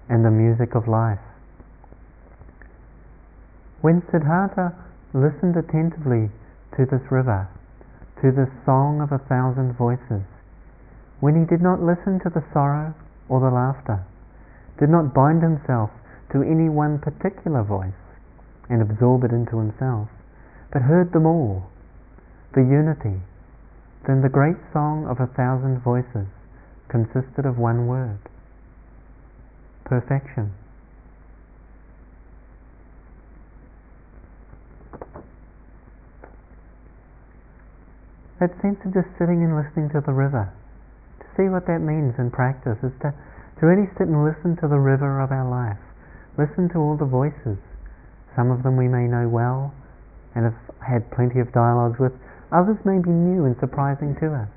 [0.08, 1.20] and the music of life.
[3.80, 4.72] When Siddhartha
[5.12, 6.30] listened attentively
[6.76, 7.48] to this river,
[8.22, 10.22] to this song of a thousand voices,
[11.20, 12.94] when he did not listen to the sorrow
[13.28, 14.04] or the laughter,
[14.78, 15.90] did not bind himself
[16.32, 18.02] to any one particular voice
[18.68, 20.08] and absorb it into himself,
[20.72, 21.70] but heard them all,
[22.54, 23.20] the unity,
[24.06, 26.26] then the great song of a thousand voices
[26.88, 28.18] consisted of one word
[29.84, 30.50] perfection.
[38.40, 40.50] That sense of just sitting and listening to the river,
[41.22, 44.66] to see what that means in practice, is to, to really sit and listen to
[44.66, 45.78] the river of our life,
[46.34, 47.62] listen to all the voices.
[48.34, 49.70] Some of them we may know well
[50.34, 52.10] and have had plenty of dialogues with,
[52.50, 54.50] others may be new and surprising to us.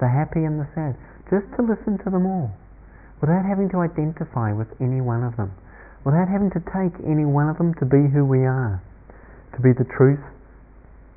[0.00, 0.96] The happy and the sad,
[1.28, 2.56] just to listen to them all.
[3.20, 5.52] Without having to identify with any one of them,
[6.04, 8.80] without having to take any one of them to be who we are,
[9.52, 10.20] to be the truth,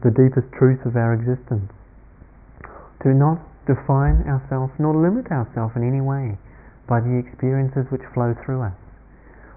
[0.04, 1.72] the deepest truth of our existence.
[3.04, 6.38] To not define ourselves nor limit ourselves in any way
[6.88, 8.78] by the experiences which flow through us.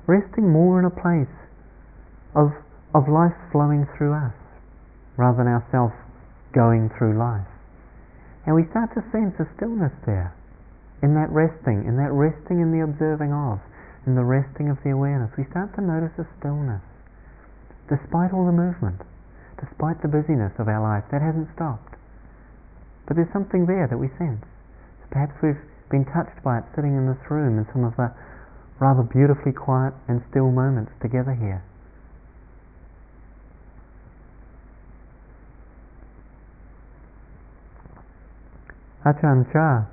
[0.07, 1.33] Resting more in a place
[2.35, 2.53] of,
[2.95, 4.35] of life flowing through us
[5.17, 5.95] rather than ourselves
[6.53, 7.49] going through life.
[8.45, 10.35] And we start to sense a stillness there
[11.03, 13.59] in that resting, in that resting in the observing of,
[14.07, 16.83] in the resting of the awareness, we start to notice a stillness.
[17.91, 19.03] Despite all the movement,
[19.63, 21.95] despite the busyness of our life, that hasn't stopped.
[23.07, 24.43] But there's something there that we sense.
[25.11, 28.11] Perhaps we've been touched by it sitting in this room in some of the
[28.81, 31.63] rather beautifully quiet and still moments together here.
[39.05, 39.87] Ajahn Chah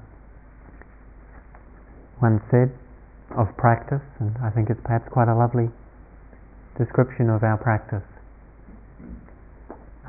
[2.20, 2.72] one said
[3.38, 5.70] of practice, and I think it's perhaps quite a lovely
[6.78, 8.04] description of our practice.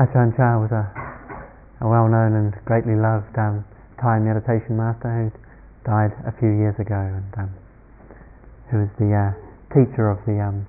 [0.01, 0.89] Ajahn Chah was a,
[1.85, 3.69] a well-known and greatly loved um,
[4.01, 5.29] Thai meditation master who
[5.85, 7.53] died a few years ago, and um,
[8.73, 9.37] who was the uh,
[9.69, 10.65] teacher of the um,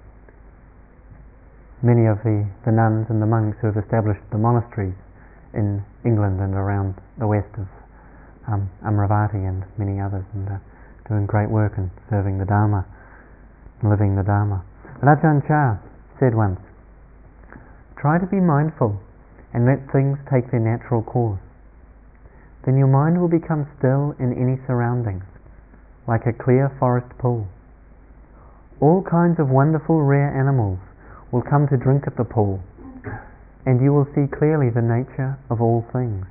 [1.79, 4.99] many of the, the nuns and the monks who have established the monasteries
[5.55, 7.71] in England and around the west of
[8.51, 10.27] um, Amaravati and many others.
[10.35, 10.59] And, uh,
[11.07, 12.83] doing great work and serving the Dharma,
[13.81, 14.63] living the Dharma.
[14.99, 15.79] But Ajahn Chah
[16.19, 16.59] said once,
[17.95, 18.99] try to be mindful
[19.53, 21.39] and let things take their natural course.
[22.65, 25.23] Then your mind will become still in any surroundings,
[26.07, 27.47] like a clear forest pool.
[28.79, 30.79] All kinds of wonderful rare animals
[31.31, 32.61] will come to drink at the pool,
[33.65, 36.25] and you will see clearly the nature of all things.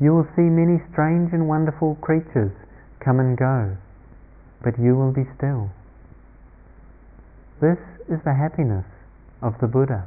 [0.00, 2.52] You will see many strange and wonderful creatures
[3.00, 3.76] come and go,
[4.62, 5.70] but you will be still.
[7.60, 8.84] This is the happiness
[9.40, 10.06] of the Buddha.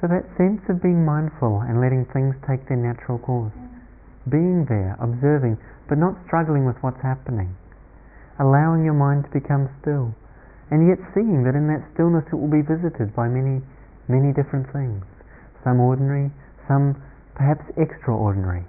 [0.00, 3.54] So that sense of being mindful and letting things take their natural course,
[4.30, 5.58] being there, observing,
[5.90, 7.56] but not struggling with what's happening,
[8.38, 10.14] allowing your mind to become still,
[10.70, 13.58] and yet seeing that in that stillness it will be visited by many,
[14.06, 15.02] many different things,
[15.64, 16.30] some ordinary,
[16.70, 16.94] some
[17.34, 18.62] perhaps extraordinary.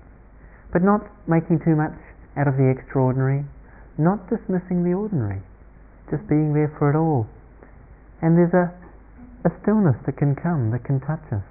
[0.73, 1.93] But not making too much
[2.37, 3.45] out of the extraordinary,
[4.01, 5.45] not dismissing the ordinary,
[6.09, 7.27] just being there for it all.
[8.21, 8.73] And there's a,
[9.45, 11.45] a stillness that can come, that can touch us.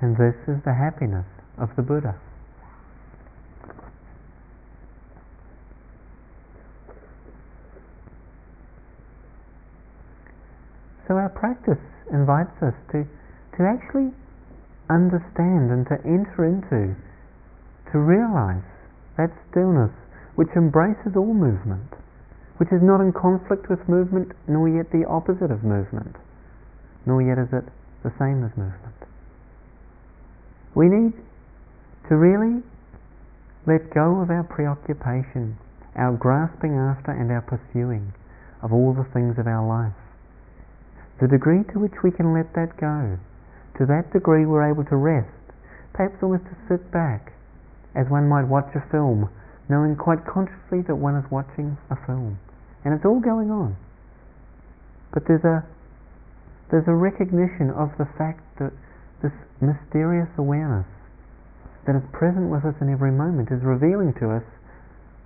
[0.00, 1.26] And this is the happiness
[1.58, 2.16] of the Buddha.
[11.06, 14.10] So our practice invites us to, to actually
[14.88, 16.96] understand and to enter into,
[17.92, 18.64] to realize
[19.16, 19.92] that stillness
[20.34, 21.92] which embraces all movement,
[22.56, 26.16] which is not in conflict with movement, nor yet the opposite of movement,
[27.06, 27.64] nor yet is it
[28.02, 28.94] the same as movement.
[30.74, 31.12] We need
[32.08, 32.62] to really
[33.66, 35.56] let go of our preoccupation,
[35.96, 38.12] our grasping after and our pursuing
[38.62, 39.96] of all the things of our life.
[41.20, 43.18] The degree to which we can let that go
[43.78, 45.28] to that degree we're able to rest,
[45.92, 47.32] perhaps almost to sit back,
[47.94, 49.30] as one might watch a film,
[49.68, 52.38] knowing quite consciously that one is watching a film,
[52.84, 53.76] and it's all going on.
[55.12, 55.64] But there's a
[56.70, 58.72] there's a recognition of the fact that
[59.22, 60.86] this mysterious awareness
[61.86, 64.44] that is present with us in every moment is revealing to us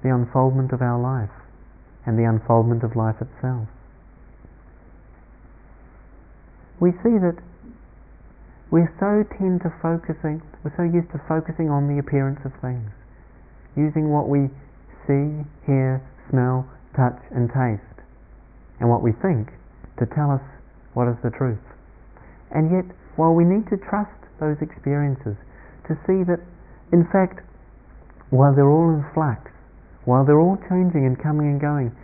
[0.02, 1.34] the unfoldment of our life
[2.06, 3.66] and the unfoldment of life itself.
[6.80, 7.38] We see that
[8.70, 12.90] we're so tend to focusing, we're so used to focusing on the appearance of things,
[13.78, 14.50] using what we
[15.06, 16.66] see, hear, smell,
[16.98, 18.02] touch, and taste,
[18.82, 19.54] and what we think
[20.02, 20.42] to tell us
[20.98, 21.62] what is the truth.
[22.50, 25.38] And yet, while we need to trust those experiences,
[25.86, 26.42] to see that,
[26.92, 27.40] in fact,
[28.30, 29.50] while they're all in flux,
[30.04, 31.94] while they're all changing and coming and going,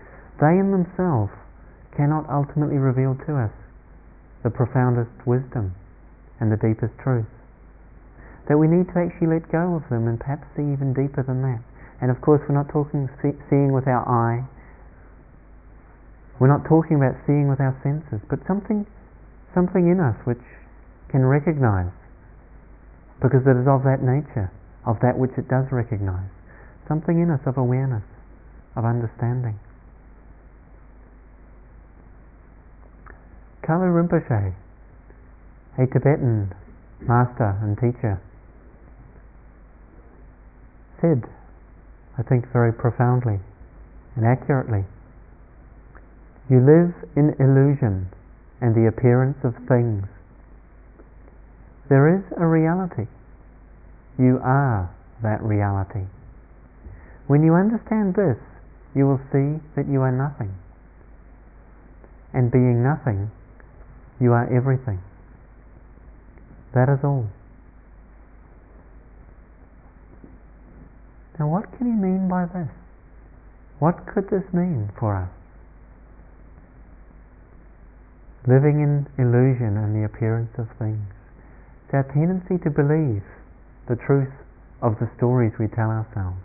[0.40, 1.32] they in themselves
[1.96, 3.52] cannot ultimately reveal to us
[4.42, 5.74] the profoundest wisdom
[6.40, 7.26] and the deepest truth.
[8.48, 11.40] That we need to actually let go of them and perhaps see even deeper than
[11.42, 11.64] that.
[12.00, 14.44] And of course, we're not talking see, seeing with our eye.
[16.38, 18.85] We're not talking about seeing with our senses, but something,
[19.54, 20.42] something in us which
[21.09, 21.94] can recognize,
[23.22, 24.50] because it is of that nature,
[24.85, 26.28] of that which it does recognize.
[26.88, 28.04] Something in us of awareness,
[28.76, 29.59] of understanding.
[33.62, 34.52] Kalu Rinpoche,
[35.78, 36.52] a Tibetan
[37.00, 38.20] master and teacher,
[41.00, 41.24] said,
[42.18, 43.40] I think very profoundly
[44.16, 44.85] and accurately,
[46.48, 48.09] you live in illusion
[48.61, 50.07] and the appearance of things.
[51.88, 53.07] There is a reality.
[54.18, 54.90] You are
[55.22, 56.07] that reality.
[57.26, 58.37] When you understand this,
[58.94, 60.54] you will see that you are nothing.
[62.33, 63.30] And being nothing,
[64.20, 65.00] you are everything.
[66.74, 67.26] That is all.
[71.38, 72.70] Now, what can he mean by this?
[73.78, 75.30] What could this mean for us?
[78.46, 81.02] Living in illusion and the appearance of things.
[81.84, 83.24] It's our tendency to believe
[83.88, 84.30] the truth
[84.80, 86.38] of the stories we tell ourselves,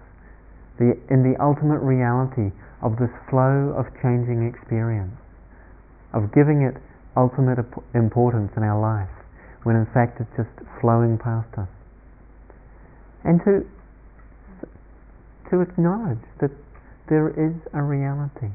[0.80, 5.14] the, in the ultimate reality of this flow of changing experience,
[6.14, 6.80] of giving it
[7.16, 7.60] ultimate
[7.94, 9.12] importance in our life,
[9.64, 11.68] when in fact it's just flowing past us.
[13.28, 13.68] And to,
[15.52, 16.52] to acknowledge that
[17.10, 18.54] there is a reality,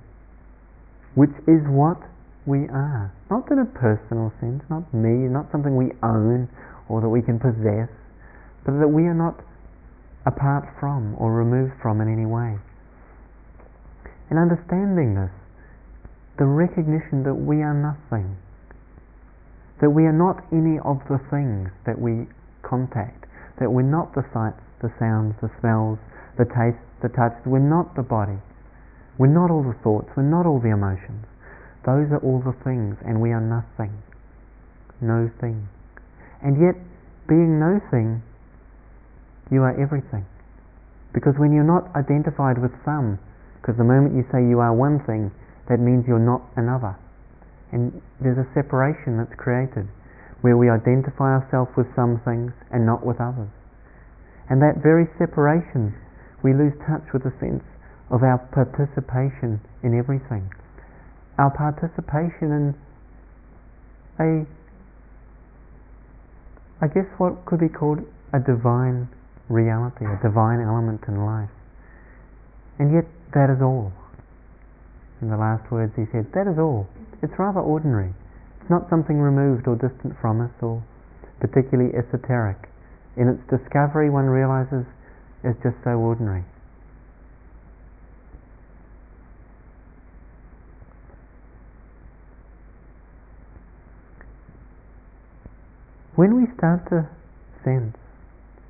[1.14, 1.98] which is what
[2.46, 3.12] we are.
[3.30, 6.48] Not in a personal sense, not me, not something we own
[6.88, 7.88] or that we can possess,
[8.64, 9.40] but that we are not
[10.26, 12.57] apart from or removed from in any way.
[14.30, 15.33] And understanding this,
[16.38, 18.37] the recognition that we are nothing,
[19.80, 22.26] that we are not any of the things that we
[22.62, 23.26] contact,
[23.61, 25.98] that we're not the sights, the sounds, the smells,
[26.38, 27.34] the tastes, the touch.
[27.46, 28.38] We're not the body,
[29.18, 31.26] we're not all the thoughts, we're not all the emotions.
[31.84, 33.92] Those are all the things, and we are nothing.
[35.00, 35.68] No thing.
[36.40, 36.80] And yet,
[37.28, 38.22] being no thing,
[39.52, 40.24] you are everything.
[41.12, 43.20] Because when you're not identified with some,
[43.60, 45.30] because the moment you say you are one thing,
[45.68, 46.96] that means you're not another.
[47.72, 49.88] And there's a separation that's created
[50.44, 53.48] where we identify ourselves with some things and not with others.
[54.50, 55.96] And that very separation,
[56.44, 57.64] we lose touch with the sense
[58.12, 60.44] of our participation in everything.
[61.40, 62.64] Our participation in
[64.20, 64.44] a,
[66.85, 68.04] I guess what could be called
[68.37, 69.09] a divine
[69.48, 71.50] reality, a divine element in life.
[72.78, 73.92] And yet, that is all.
[75.22, 76.87] In the last words, he said, That is all.
[77.22, 78.12] It's rather ordinary.
[78.61, 80.83] It's not something removed or distant from us or
[81.40, 82.68] particularly esoteric.
[83.16, 84.85] In its discovery, one realizes
[85.44, 86.42] it's just so ordinary.
[96.16, 97.04] When we start to
[97.64, 97.96] sense,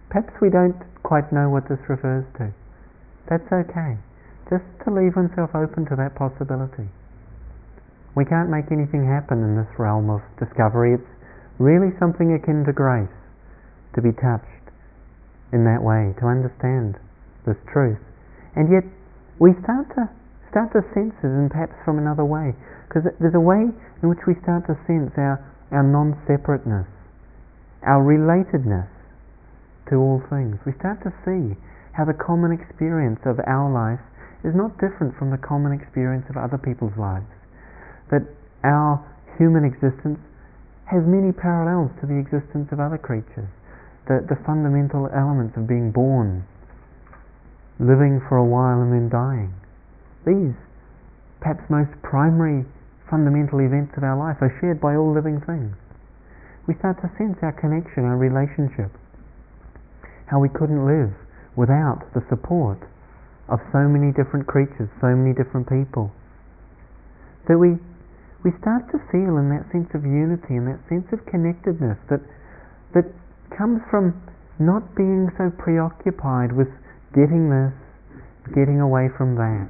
[0.08, 2.50] perhaps we don't quite know what this refers to.
[3.28, 3.96] That's okay.
[4.50, 6.88] Just to leave oneself open to that possibility.
[8.16, 10.94] We can't make anything happen in this realm of discovery.
[10.94, 11.12] It's
[11.58, 13.12] really something akin to grace
[13.94, 14.53] to be touched
[15.54, 16.98] in that way, to understand
[17.46, 18.02] this truth.
[18.58, 18.82] And yet,
[19.38, 20.10] we start to
[20.50, 22.54] start to sense it, and perhaps from another way,
[22.86, 23.66] because there's a way
[24.02, 25.38] in which we start to sense our,
[25.74, 26.86] our non-separateness,
[27.82, 28.86] our relatedness
[29.90, 30.54] to all things.
[30.62, 31.58] We start to see
[31.90, 34.02] how the common experience of our life
[34.46, 37.26] is not different from the common experience of other people's lives
[38.10, 38.22] that
[38.62, 39.00] our
[39.38, 40.20] human existence
[40.86, 43.48] has many parallels to the existence of other creatures.
[44.06, 46.44] The, the fundamental elements of being born,
[47.80, 49.52] living for a while and then dying.
[50.28, 50.56] These,
[51.40, 52.68] perhaps most primary
[53.08, 55.72] fundamental events of our life, are shared by all living things.
[56.68, 58.92] We start to sense our connection, our relationship,
[60.28, 61.12] how we couldn't live
[61.56, 62.80] without the support
[63.48, 66.12] of so many different creatures, so many different people.
[67.48, 67.76] That we
[68.44, 72.20] we start to feel in that sense of unity and that sense of connectedness that
[72.92, 73.08] that
[73.50, 74.14] comes from
[74.58, 76.70] not being so preoccupied with
[77.12, 77.74] getting this,
[78.54, 79.68] getting away from that.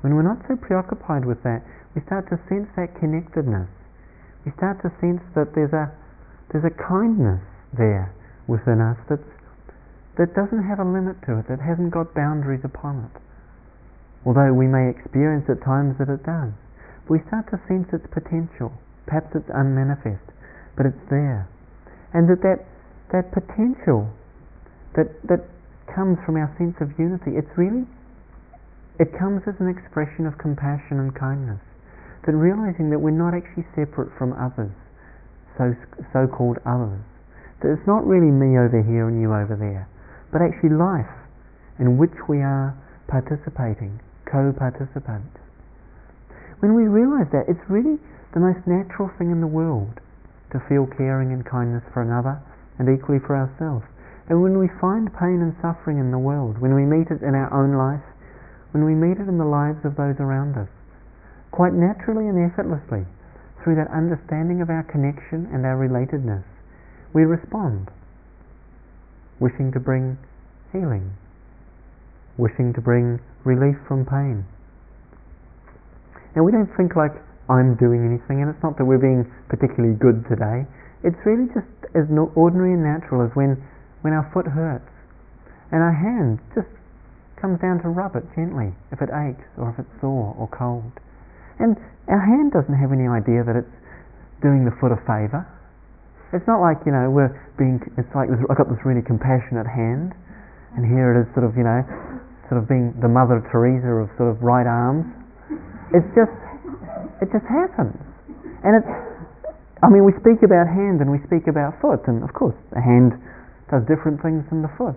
[0.00, 1.62] When we're not so preoccupied with that,
[1.94, 3.68] we start to sense that connectedness.
[4.46, 5.90] We start to sense that there's a
[6.48, 7.44] there's a kindness
[7.76, 8.14] there
[8.46, 9.28] within us that's
[10.16, 13.20] that doesn't have a limit to it, that hasn't got boundaries upon it.
[14.24, 16.52] Although we may experience at times that it does
[17.08, 18.72] we start to sense its potential
[19.08, 20.20] Perhaps it's unmanifest,
[20.76, 21.48] but it's there.
[22.12, 22.60] And that that,
[23.12, 24.08] that potential
[24.96, 25.44] that, that
[25.88, 27.86] comes from our sense of unity, it's really,
[29.00, 31.60] it comes as an expression of compassion and kindness.
[32.26, 34.74] That realizing that we're not actually separate from others,
[35.56, 35.72] so,
[36.12, 37.00] so-called others.
[37.62, 39.88] That it's not really me over here and you over there,
[40.30, 41.08] but actually life
[41.80, 42.76] in which we are
[43.08, 43.98] participating,
[44.28, 45.32] co-participants.
[46.60, 47.96] When we realize that, it's really
[48.34, 50.02] the most natural thing in the world
[50.52, 52.42] to feel caring and kindness for another
[52.78, 53.84] and equally for ourselves.
[54.28, 57.34] And when we find pain and suffering in the world, when we meet it in
[57.34, 58.04] our own life,
[58.72, 60.68] when we meet it in the lives of those around us,
[61.50, 63.08] quite naturally and effortlessly,
[63.64, 66.44] through that understanding of our connection and our relatedness,
[67.14, 67.88] we respond,
[69.40, 70.18] wishing to bring
[70.72, 71.16] healing,
[72.36, 74.44] wishing to bring relief from pain.
[76.36, 77.16] Now we don't think like
[77.48, 80.68] I'm doing anything, and it's not that we're being particularly good today.
[81.02, 83.56] It's really just as ordinary and natural as when,
[84.02, 84.88] when our foot hurts,
[85.72, 86.68] and our hand just
[87.40, 90.90] comes down to rub it gently if it aches or if it's sore or cold.
[91.58, 91.76] And
[92.08, 93.76] our hand doesn't have any idea that it's
[94.42, 95.46] doing the foot a favour.
[96.32, 100.12] It's not like, you know, we're being, it's like I've got this really compassionate hand,
[100.76, 101.80] and here it is sort of, you know,
[102.52, 105.08] sort of being the Mother Teresa of sort of right arms.
[105.92, 106.32] It's just
[107.20, 107.98] it just happens.
[108.62, 108.92] And it's,
[109.82, 112.82] I mean, we speak about hand and we speak about foot, and of course, the
[112.82, 113.14] hand
[113.70, 114.96] does different things than the foot.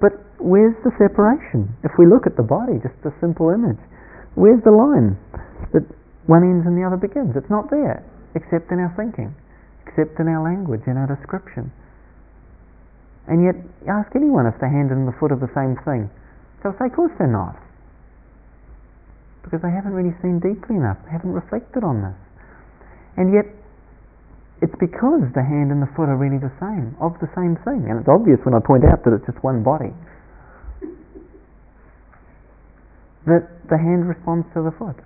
[0.00, 1.70] But where's the separation?
[1.84, 3.78] If we look at the body, just a simple image,
[4.34, 5.14] where's the line
[5.72, 5.86] that
[6.26, 7.36] one ends and the other begins?
[7.36, 8.02] It's not there,
[8.34, 9.30] except in our thinking,
[9.86, 11.70] except in our language, in our description.
[13.28, 13.54] And yet,
[13.86, 16.10] ask anyone if the hand and the foot are the same thing.
[16.62, 17.56] They'll say, of course they're not
[19.42, 22.18] because they haven't really seen deeply enough, haven't reflected on this.
[23.16, 23.46] And yet,
[24.60, 27.88] it's because the hand and the foot are really the same, of the same thing.
[27.88, 29.92] And it's obvious when I point out that it's just one body.
[33.26, 34.96] That the hand responds to the foot.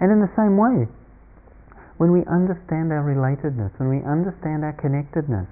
[0.00, 0.86] And in the same way,
[1.96, 5.48] when we understand our relatedness, when we understand our connectedness,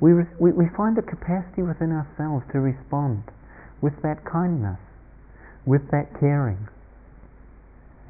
[0.00, 3.24] we, we, we find a capacity within ourselves to respond
[3.80, 4.78] with that kindness
[5.64, 6.68] with that caring.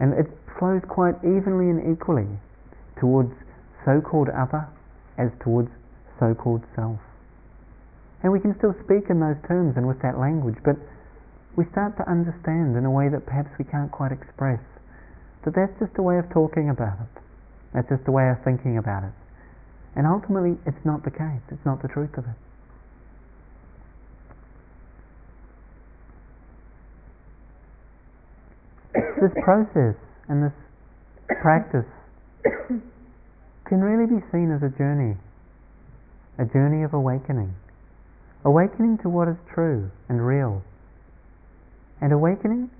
[0.03, 0.27] And it
[0.59, 2.27] flows quite evenly and equally
[2.99, 3.31] towards
[3.87, 4.67] so-called other
[5.17, 5.71] as towards
[6.19, 6.99] so-called self.
[8.23, 10.75] And we can still speak in those terms and with that language, but
[11.55, 14.59] we start to understand in a way that perhaps we can't quite express
[15.45, 17.23] that that's just a way of talking about it.
[17.75, 19.15] That's just a way of thinking about it.
[19.97, 21.43] And ultimately, it's not the case.
[21.51, 22.39] It's not the truth of it.
[28.95, 29.97] This process
[30.29, 30.57] and this
[31.41, 31.89] practice
[32.43, 35.17] can really be seen as a journey,
[36.39, 37.55] a journey of awakening.
[38.45, 40.63] Awakening to what is true and real,
[42.01, 42.71] and awakening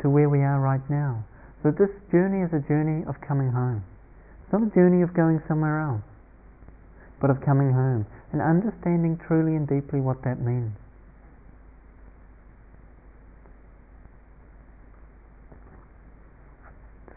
[0.00, 1.22] to where we are right now.
[1.62, 3.84] So this journey is a journey of coming home.
[4.42, 6.02] It's not a journey of going somewhere else,
[7.20, 10.72] but of coming home and understanding truly and deeply what that means.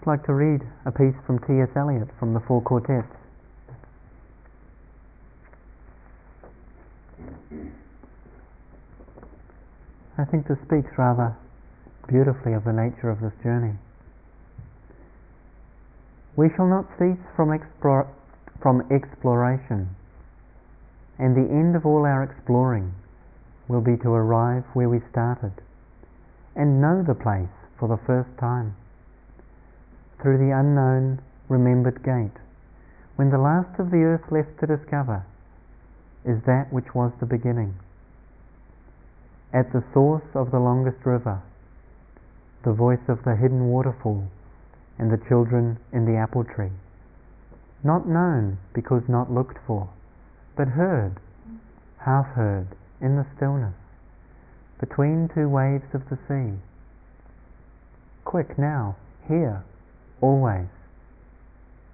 [0.08, 1.70] Like to read a piece from T.S.
[1.76, 3.10] Eliot from the Four Quartets.
[10.18, 11.36] I think this speaks rather
[12.08, 13.74] beautifully of the nature of this journey.
[16.36, 17.58] We shall not cease from,
[18.62, 19.90] from exploration,
[21.18, 22.94] and the end of all our exploring
[23.68, 25.54] will be to arrive where we started
[26.56, 27.50] and know the place
[27.80, 28.76] for the first time
[30.22, 32.40] through the unknown, remembered gate,
[33.16, 35.26] when the last of the earth left to discover
[36.26, 37.76] is that which was the beginning.
[39.54, 41.42] At the source of the longest river,
[42.64, 44.28] the voice of the hidden waterfall
[44.98, 46.72] and the children in the apple tree.
[47.84, 49.90] Not known because not looked for,
[50.58, 51.20] but heard,
[52.00, 52.68] half heard,
[53.00, 53.76] in the stillness,
[54.80, 56.58] between two waves of the sea.
[58.24, 58.96] Quick now,
[59.28, 59.64] here,
[60.26, 60.68] always.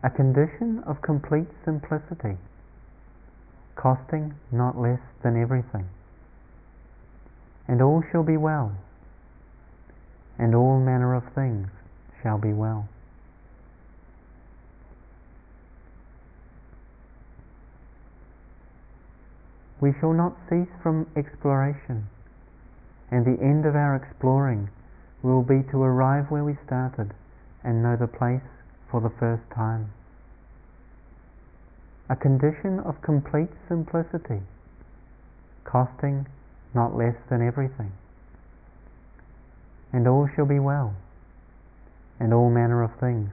[0.03, 2.37] A condition of complete simplicity,
[3.75, 5.85] costing not less than everything.
[7.67, 8.71] And all shall be well,
[10.39, 11.67] and all manner of things
[12.23, 12.87] shall be well.
[19.81, 22.07] We shall not cease from exploration,
[23.11, 24.69] and the end of our exploring
[25.21, 27.11] will be to arrive where we started
[27.63, 28.41] and know the place
[28.89, 29.91] for the first time.
[32.09, 34.41] A condition of complete simplicity,
[35.63, 36.27] costing
[36.73, 37.91] not less than everything.
[39.93, 40.95] And all shall be well,
[42.19, 43.29] and all manner of things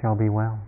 [0.00, 0.60] shall be well.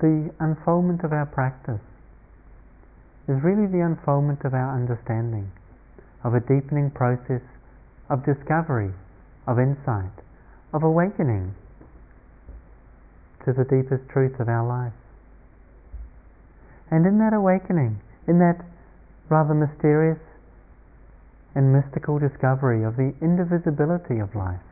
[0.00, 1.80] The unfoldment of our practice
[3.28, 5.52] is really the unfoldment of our understanding,
[6.24, 7.44] of a deepening process
[8.08, 8.90] of discovery,
[9.46, 10.16] of insight,
[10.72, 11.54] of awakening
[13.44, 14.96] to the deepest truth of our life.
[16.90, 18.64] And in that awakening, in that
[19.28, 20.18] rather mysterious
[21.54, 24.64] and mystical discovery of the indivisibility of life,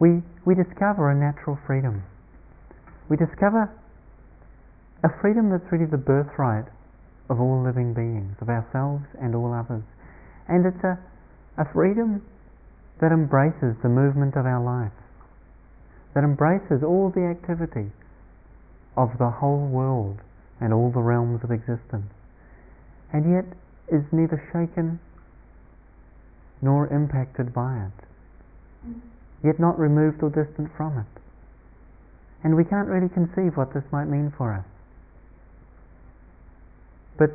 [0.00, 2.02] we, we discover a natural freedom.
[3.08, 3.70] We discover
[5.04, 6.66] a freedom that's really the birthright
[7.28, 9.82] of all living beings, of ourselves and all others.
[10.48, 10.98] And it's a,
[11.56, 12.22] a freedom
[13.00, 14.94] that embraces the movement of our life,
[16.14, 17.90] that embraces all the activity
[18.96, 20.18] of the whole world
[20.60, 22.12] and all the realms of existence,
[23.12, 23.44] and yet
[23.90, 25.00] is neither shaken
[26.62, 28.94] nor impacted by it,
[29.44, 31.20] yet not removed or distant from it.
[32.44, 34.64] And we can't really conceive what this might mean for us.
[37.18, 37.30] But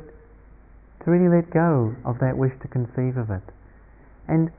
[1.04, 3.42] to really let go of that wish to conceive of it,
[4.28, 4.50] and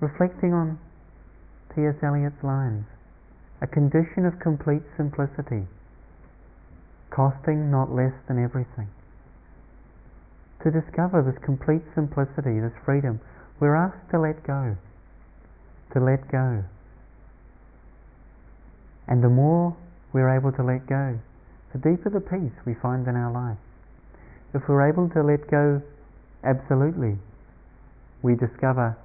[0.00, 0.78] reflecting on
[1.74, 1.96] T.S.
[2.02, 2.84] Eliot's lines,
[3.60, 5.66] a condition of complete simplicity
[7.14, 8.88] costing not less than everything.
[10.64, 13.20] To discover this complete simplicity, this freedom,
[13.60, 14.76] we're asked to let go.
[15.94, 16.64] To let go.
[19.06, 19.76] And the more
[20.12, 21.18] we're able to let go,
[21.72, 23.63] the deeper the peace we find in our life.
[24.54, 25.82] If we're able to let go
[26.44, 27.18] absolutely,
[28.22, 28.96] we discover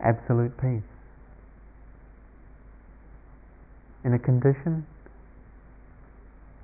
[0.00, 0.82] absolute peace.
[4.04, 4.86] In a condition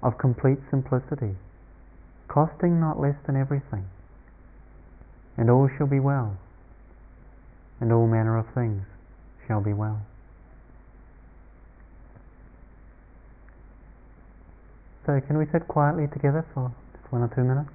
[0.02, 1.36] of complete simplicity,
[2.28, 3.86] costing not less than everything.
[5.38, 6.36] And all shall be well,
[7.80, 8.84] and all manner of things
[9.46, 10.02] shall be well.
[15.06, 16.72] So, can we sit quietly together for
[17.10, 17.70] one or two minutes?